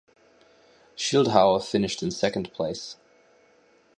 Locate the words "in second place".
2.01-2.97